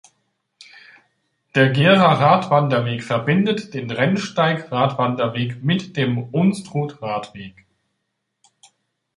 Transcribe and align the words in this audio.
Der 1.53 1.69
Gera-Radwanderweg 1.69 3.03
verbindet 3.03 3.75
den 3.75 3.91
Rennsteig-Radwanderweg 3.91 5.63
mit 5.63 5.95
dem 5.95 6.17
Unstrut-Radweg. 6.23 7.67